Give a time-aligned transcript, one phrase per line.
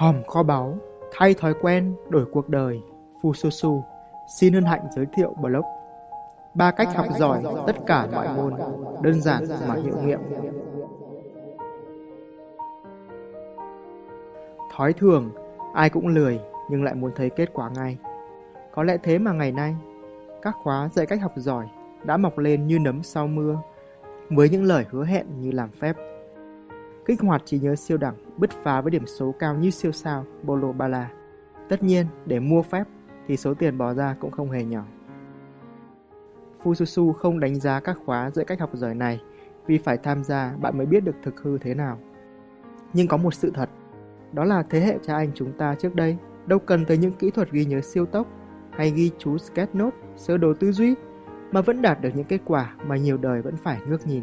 [0.00, 0.78] Hòm kho báu,
[1.12, 2.80] thay thói quen, đổi cuộc đời,
[3.22, 3.82] Fusosu,
[4.38, 5.64] xin hân hạnh giới thiệu blog.
[6.54, 8.54] Ba cách học giỏi tất cả mọi môn,
[9.02, 10.20] đơn giản mà hiệu nghiệm.
[14.76, 15.30] Thói thường,
[15.74, 16.40] ai cũng lười
[16.70, 17.98] nhưng lại muốn thấy kết quả ngay.
[18.74, 19.76] Có lẽ thế mà ngày nay,
[20.42, 21.66] các khóa dạy cách học giỏi
[22.04, 23.58] đã mọc lên như nấm sau mưa,
[24.30, 25.96] với những lời hứa hẹn như làm phép.
[27.04, 30.24] Kích hoạt trí nhớ siêu đẳng, bứt phá với điểm số cao như siêu sao
[30.42, 31.10] Bolo Bala.
[31.68, 32.84] Tất nhiên, để mua phép
[33.26, 34.84] thì số tiền bỏ ra cũng không hề nhỏ.
[36.62, 39.20] Fususu không đánh giá các khóa dạy cách học giỏi này
[39.66, 41.98] vì phải tham gia bạn mới biết được thực hư thế nào.
[42.92, 43.70] Nhưng có một sự thật,
[44.32, 47.30] đó là thế hệ cha anh chúng ta trước đây đâu cần tới những kỹ
[47.30, 48.26] thuật ghi nhớ siêu tốc
[48.70, 50.94] hay ghi chú sketch note, sơ đồ tư duy
[51.52, 54.22] mà vẫn đạt được những kết quả mà nhiều đời vẫn phải ngước nhìn.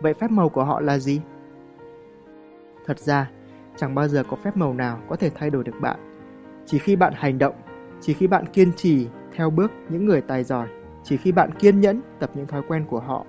[0.00, 1.20] Vậy phép màu của họ là gì?
[2.86, 3.30] Thật ra,
[3.76, 6.00] chẳng bao giờ có phép màu nào có thể thay đổi được bạn.
[6.66, 7.54] Chỉ khi bạn hành động,
[8.00, 10.68] chỉ khi bạn kiên trì theo bước những người tài giỏi,
[11.02, 13.26] chỉ khi bạn kiên nhẫn tập những thói quen của họ,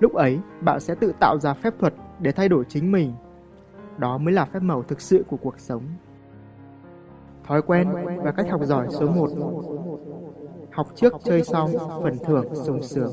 [0.00, 3.12] lúc ấy bạn sẽ tự tạo ra phép thuật để thay đổi chính mình.
[3.98, 5.82] Đó mới là phép màu thực sự của cuộc sống.
[7.44, 7.88] Thói quen
[8.24, 9.30] và cách học giỏi số 1
[10.72, 11.68] Học trước chơi sau,
[12.02, 13.12] phần thưởng sung sướng.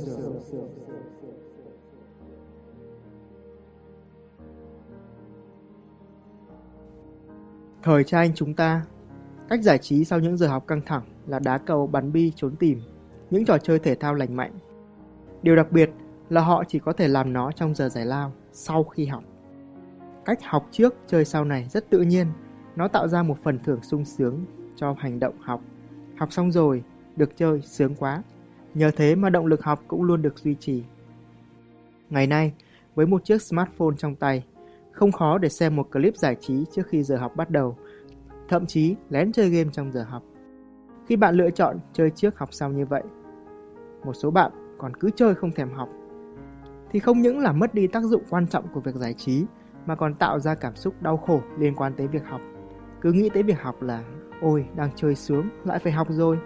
[7.84, 8.86] Thời cha anh chúng ta,
[9.50, 12.56] cách giải trí sau những giờ học căng thẳng là đá cầu bắn bi trốn
[12.56, 12.82] tìm,
[13.32, 14.52] những trò chơi thể thao lành mạnh.
[15.42, 15.90] Điều đặc biệt
[16.30, 19.24] là họ chỉ có thể làm nó trong giờ giải lao, sau khi học.
[20.26, 22.28] Cách học trước chơi sau này rất tự nhiên,
[22.76, 24.46] nó tạo ra một phần thưởng sung sướng
[24.76, 25.62] cho hành động học.
[26.18, 26.84] Học xong rồi,
[27.16, 28.24] được chơi, sướng quá.
[28.74, 30.84] Nhờ thế mà động lực học cũng luôn được duy trì.
[32.10, 32.54] Ngày nay,
[32.96, 34.44] với một chiếc smartphone trong tay,
[34.94, 37.78] không khó để xem một clip giải trí trước khi giờ học bắt đầu,
[38.50, 40.24] thậm chí lén chơi game trong giờ học.
[41.08, 43.04] Khi bạn lựa chọn chơi trước học sau như vậy,
[44.06, 45.90] một số bạn còn cứ chơi không thèm học,
[46.92, 49.46] thì không những là mất đi tác dụng quan trọng của việc giải trí,
[49.86, 52.42] mà còn tạo ra cảm xúc đau khổ liên quan tới việc học.
[53.02, 54.04] Cứ nghĩ tới việc học là
[54.44, 56.38] Ôi, đang chơi sướng, lại phải học rồi.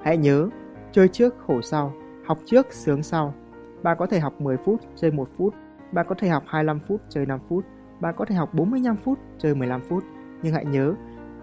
[0.00, 0.48] Hãy nhớ,
[0.92, 1.92] chơi trước khổ sau,
[2.24, 3.34] học trước sướng sau.
[3.82, 5.54] Bạn có thể học 10 phút, chơi 1 phút.
[5.92, 7.64] Bạn có thể học 25 phút, chơi 5 phút.
[8.00, 10.04] Bạn có thể học 45 phút, chơi 15 phút.
[10.42, 10.94] Nhưng hãy nhớ,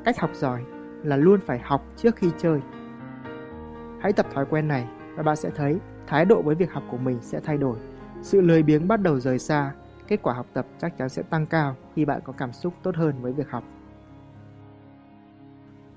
[0.06, 0.64] cách học giỏi
[1.04, 2.60] là luôn phải học trước khi chơi.
[4.00, 6.98] Hãy tập thói quen này và bạn sẽ thấy thái độ với việc học của
[6.98, 7.78] mình sẽ thay đổi.
[8.22, 9.74] Sự lười biếng bắt đầu rời xa,
[10.08, 12.96] kết quả học tập chắc chắn sẽ tăng cao khi bạn có cảm xúc tốt
[12.96, 13.64] hơn với việc học.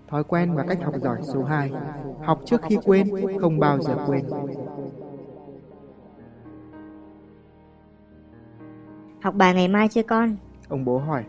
[0.09, 1.73] Thói quen và cách học giỏi số 2
[2.25, 3.09] Học trước khi quên,
[3.41, 4.25] không bao giờ quên
[9.23, 10.37] Học bài ngày mai chưa con?
[10.69, 11.25] Ông bố hỏi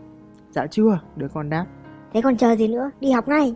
[0.50, 1.66] Dạ chưa, đứa con đáp
[2.12, 3.54] Thế còn chờ gì nữa, đi học ngay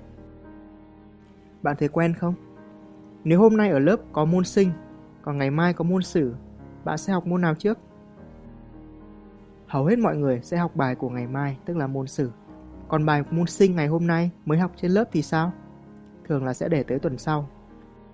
[1.62, 2.34] Bạn thấy quen không?
[3.24, 4.70] Nếu hôm nay ở lớp có môn sinh
[5.22, 6.34] Còn ngày mai có môn sử
[6.84, 7.78] Bạn sẽ học môn nào trước?
[9.66, 12.30] Hầu hết mọi người sẽ học bài của ngày mai Tức là môn sử
[12.88, 15.53] còn bài môn sinh ngày hôm nay mới học trên lớp thì sao?
[16.28, 17.48] Thường là sẽ để tới tuần sau.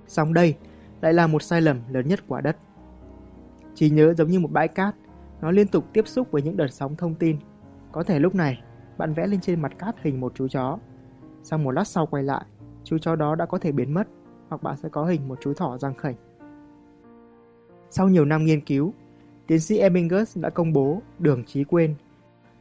[0.07, 0.57] Xong đây
[1.01, 2.57] lại là một sai lầm lớn nhất quả đất.
[3.75, 4.95] Trí nhớ giống như một bãi cát,
[5.43, 7.37] nó liên tục tiếp xúc với những đợt sóng thông tin.
[7.93, 8.63] Có thể lúc này,
[8.99, 10.79] bạn vẽ lên trên mặt cát hình một chú chó.
[11.43, 12.45] Sau một lát sau quay lại,
[12.85, 14.09] chú chó đó đã có thể biến mất,
[14.49, 16.17] hoặc bạn sẽ có hình một chú thỏ răng khểnh.
[17.91, 18.93] Sau nhiều năm nghiên cứu,
[19.47, 21.95] tiến sĩ Ebbinghaus đã công bố đường trí quên.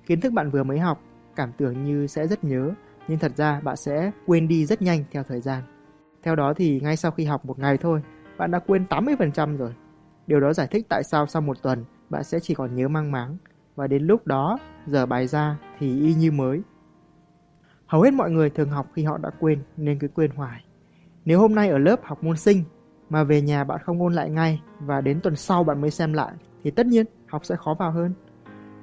[0.05, 1.01] Kiến thức bạn vừa mới học
[1.35, 2.71] cảm tưởng như sẽ rất nhớ,
[3.07, 5.63] nhưng thật ra bạn sẽ quên đi rất nhanh theo thời gian.
[6.23, 8.01] Theo đó thì ngay sau khi học một ngày thôi,
[8.37, 9.73] bạn đã quên 80% rồi.
[10.27, 13.11] Điều đó giải thích tại sao sau một tuần bạn sẽ chỉ còn nhớ mang
[13.11, 13.37] máng
[13.75, 14.57] và đến lúc đó
[14.87, 16.61] giờ bài ra thì y như mới.
[17.85, 20.65] Hầu hết mọi người thường học khi họ đã quên nên cứ quên hoài.
[21.25, 22.63] Nếu hôm nay ở lớp học môn sinh
[23.09, 26.13] mà về nhà bạn không ôn lại ngay và đến tuần sau bạn mới xem
[26.13, 26.33] lại
[26.63, 28.13] thì tất nhiên học sẽ khó vào hơn.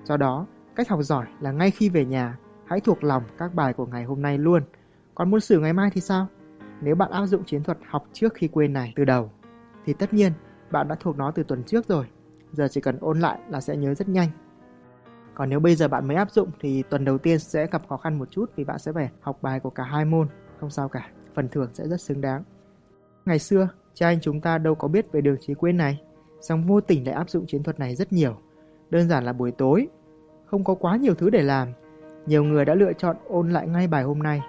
[0.05, 0.47] Do đó,
[0.79, 4.05] Cách học giỏi là ngay khi về nhà, hãy thuộc lòng các bài của ngày
[4.05, 4.63] hôm nay luôn.
[5.15, 6.27] Còn môn sử ngày mai thì sao?
[6.81, 9.31] Nếu bạn áp dụng chiến thuật học trước khi quên này từ đầu,
[9.85, 10.33] thì tất nhiên
[10.71, 12.07] bạn đã thuộc nó từ tuần trước rồi.
[12.53, 14.29] Giờ chỉ cần ôn lại là sẽ nhớ rất nhanh.
[15.35, 17.97] Còn nếu bây giờ bạn mới áp dụng thì tuần đầu tiên sẽ gặp khó
[17.97, 20.29] khăn một chút vì bạn sẽ phải học bài của cả hai môn.
[20.61, 22.43] Không sao cả, phần thưởng sẽ rất xứng đáng.
[23.25, 26.01] Ngày xưa, cha anh chúng ta đâu có biết về đường trí quên này,
[26.41, 28.37] song vô tình lại áp dụng chiến thuật này rất nhiều.
[28.91, 29.89] Đơn giản là buổi tối
[30.47, 31.69] không có quá nhiều thứ để làm.
[32.27, 34.43] Nhiều người đã lựa chọn ôn lại ngay bài hôm nay,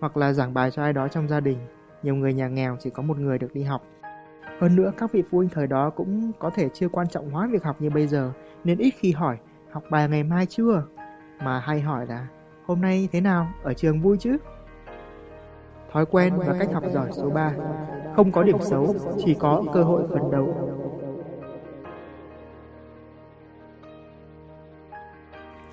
[0.00, 1.58] hoặc là giảng bài cho ai đó trong gia đình.
[2.02, 3.82] Nhiều người nhà nghèo chỉ có một người được đi học.
[4.60, 7.48] Hơn nữa, các vị phụ huynh thời đó cũng có thể chưa quan trọng hóa
[7.50, 8.32] việc học như bây giờ,
[8.64, 9.38] nên ít khi hỏi
[9.70, 10.84] học bài ngày mai chưa,
[11.44, 12.26] mà hay hỏi là
[12.66, 14.36] hôm nay thế nào, ở trường vui chứ?
[15.92, 17.52] Thói quen và cách học giỏi số 3
[18.16, 20.74] Không có điểm xấu, chỉ có cơ hội phấn đấu.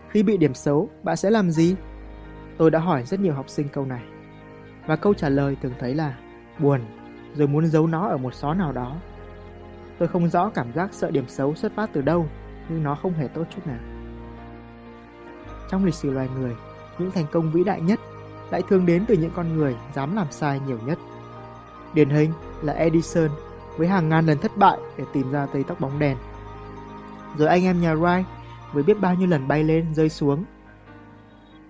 [0.09, 1.75] Khi bị điểm xấu, bạn sẽ làm gì?
[2.57, 4.01] Tôi đã hỏi rất nhiều học sinh câu này.
[4.87, 6.17] Và câu trả lời thường thấy là
[6.59, 6.81] buồn,
[7.35, 8.95] rồi muốn giấu nó ở một xó nào đó.
[9.99, 12.27] Tôi không rõ cảm giác sợ điểm xấu xuất phát từ đâu,
[12.69, 13.79] nhưng nó không hề tốt chút nào.
[15.69, 16.55] Trong lịch sử loài người,
[16.99, 17.99] những thành công vĩ đại nhất
[18.51, 20.99] lại thường đến từ những con người dám làm sai nhiều nhất.
[21.93, 22.31] Điển hình
[22.61, 23.29] là Edison
[23.77, 26.17] với hàng ngàn lần thất bại để tìm ra tây tóc bóng đèn.
[27.37, 28.23] Rồi anh em nhà Wright
[28.73, 30.45] với biết bao nhiêu lần bay lên rơi xuống.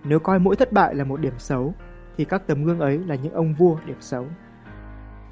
[0.04, 1.74] Nếu coi mỗi thất bại là một điểm xấu,
[2.18, 4.28] thì các tấm gương ấy là những ông vua điểm xấu.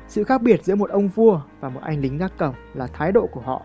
[0.09, 3.11] Sự khác biệt giữa một ông vua và một anh lính gác cổng là thái
[3.11, 3.61] độ của họ.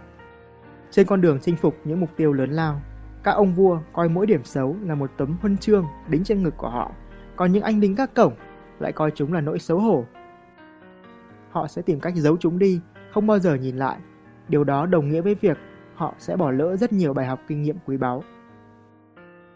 [0.91, 2.81] Trên con đường chinh phục những mục tiêu lớn lao,
[3.23, 6.55] các ông vua coi mỗi điểm xấu là một tấm huân chương đính trên ngực
[6.57, 6.91] của họ,
[7.37, 8.33] còn những anh lính gác cổng
[8.79, 10.05] lại coi chúng là nỗi xấu hổ.
[11.51, 12.81] Họ sẽ tìm cách giấu chúng đi,
[13.13, 13.99] không bao giờ nhìn lại.
[14.49, 15.59] Điều đó đồng nghĩa với việc
[15.95, 18.23] họ sẽ bỏ lỡ rất nhiều bài học kinh nghiệm quý báu.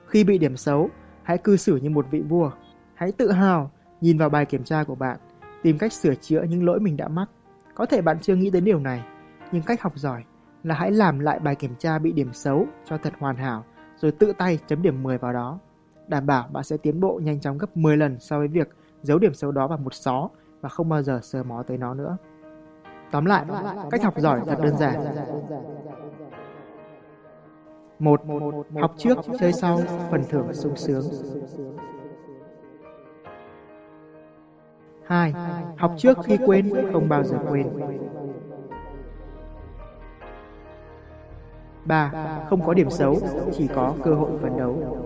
[0.06, 0.90] Khi bị điểm xấu,
[1.22, 2.50] hãy cư xử như một vị vua.
[2.94, 3.70] Hãy tự hào
[4.00, 5.18] nhìn vào bài kiểm tra của bạn,
[5.62, 7.30] tìm cách sửa chữa những lỗi mình đã mắc.
[7.74, 9.04] Có thể bạn chưa nghĩ đến điều này,
[9.52, 10.24] nhưng cách học giỏi
[10.62, 13.64] là hãy làm lại bài kiểm tra bị điểm xấu cho thật hoàn hảo,
[13.96, 15.58] rồi tự tay chấm điểm 10 vào đó.
[16.08, 18.68] Đảm bảo bạn sẽ tiến bộ nhanh chóng gấp 10 lần so với việc
[19.02, 20.28] giấu điểm xấu đó vào một xó
[20.60, 22.16] và không bao giờ sờ mó tới nó nữa.
[23.10, 23.44] Tóm lại,
[23.90, 25.04] cách học giỏi thật đơn giản.
[27.98, 28.20] một
[28.80, 29.80] Học trước, chơi sau,
[30.10, 31.04] phần thưởng sung sướng.
[35.08, 35.34] 2.
[35.78, 37.66] Học trước khi quên, không bao giờ quên.
[41.84, 42.12] 3.
[42.50, 43.20] Không có điểm xấu,
[43.52, 44.98] chỉ có cơ hội phấn đấu.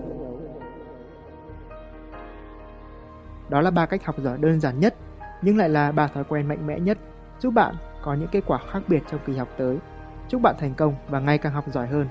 [3.48, 4.94] Đó là ba cách học giỏi đơn giản nhất,
[5.42, 6.98] nhưng lại là ba thói quen mạnh mẽ nhất,
[7.38, 9.78] giúp bạn có những kết quả khác biệt trong kỳ học tới.
[10.28, 12.06] Chúc bạn thành công và ngày càng học giỏi hơn.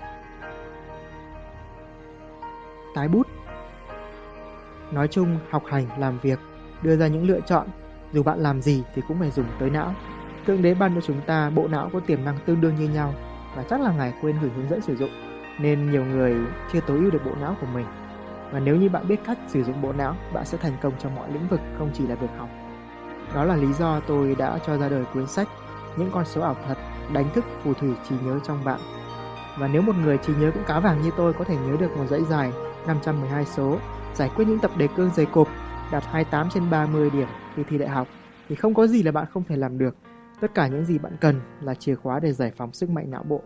[2.96, 3.28] Tái bút
[4.92, 6.40] Nói chung, học hành, làm việc,
[6.82, 7.68] đưa ra những lựa chọn,
[8.14, 9.94] dù bạn làm gì thì cũng phải dùng tới não.
[10.48, 13.14] Thượng đế ban cho chúng ta bộ não có tiềm năng tương đương như nhau
[13.56, 15.10] và chắc là ngài quên gửi hướng dẫn sử dụng
[15.60, 16.36] nên nhiều người
[16.72, 17.86] chưa tối ưu được bộ não của mình.
[18.52, 21.16] Và nếu như bạn biết cách sử dụng bộ não, bạn sẽ thành công trong
[21.16, 22.50] mọi lĩnh vực, không chỉ là việc học.
[23.36, 25.48] Đó là lý do tôi đã cho ra đời cuốn sách
[25.98, 26.78] Những con số ảo thật
[27.14, 28.80] đánh thức phù thủy trí nhớ trong bạn.
[29.60, 31.98] Và nếu một người trí nhớ cũng cá vàng như tôi có thể nhớ được
[31.98, 32.52] một dãy dài
[32.88, 33.78] 512 số,
[34.14, 35.48] giải quyết những tập đề cương dày cộp,
[35.92, 38.08] đạt 28 trên 30 điểm khi thi đại học,
[38.50, 39.96] thì không có gì là bạn không thể làm được.
[40.40, 43.24] Tất cả những gì bạn cần là chìa khóa để giải phóng sức mạnh não
[43.24, 43.42] bộ.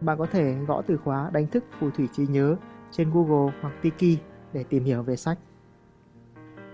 [0.00, 2.56] Bạn có thể gõ từ khóa đánh thức phù thủy trí nhớ
[2.90, 4.20] trên Google hoặc Tiki
[4.52, 5.38] để tìm hiểu về sách.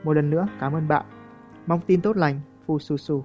[0.04, 1.06] Một lần nữa, cảm ơn bạn.
[1.66, 3.24] Mong tin tốt lành, phù su su